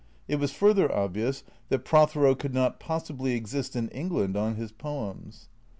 [0.27, 5.47] It was further obvious that Prothero could not possibly exist in England on his poems.